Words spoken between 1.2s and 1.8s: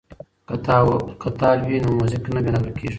که تال وي